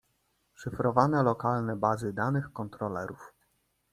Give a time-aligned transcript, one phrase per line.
[0.53, 3.33] Szyfrowane lokalne bazy danych kontrolerów.